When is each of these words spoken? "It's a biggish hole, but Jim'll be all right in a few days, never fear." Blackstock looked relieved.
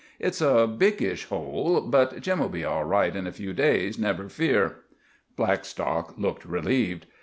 "It's 0.19 0.41
a 0.41 0.65
biggish 0.65 1.25
hole, 1.25 1.79
but 1.79 2.21
Jim'll 2.21 2.49
be 2.49 2.65
all 2.65 2.83
right 2.85 3.15
in 3.15 3.27
a 3.27 3.31
few 3.31 3.53
days, 3.53 3.99
never 3.99 4.29
fear." 4.29 4.77
Blackstock 5.35 6.17
looked 6.17 6.43
relieved. 6.43 7.05